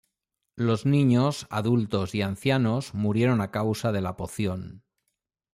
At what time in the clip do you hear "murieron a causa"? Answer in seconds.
2.95-3.91